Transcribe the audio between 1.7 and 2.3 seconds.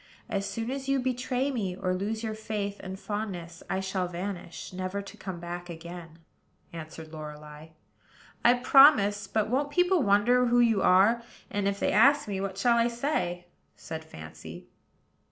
or lose